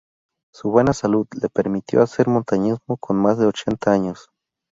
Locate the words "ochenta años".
3.45-4.31